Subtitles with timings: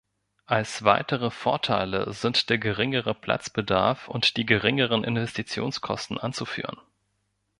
[0.47, 6.79] Als weitere Vorteile sind der geringere Platzbedarf und die geringeren Investitionskosten anzuführen.